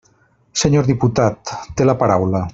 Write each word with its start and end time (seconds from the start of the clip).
Senyor 0.61 0.89
diputat, 0.93 1.53
té 1.77 1.91
la 1.91 1.99
paraula. 2.05 2.47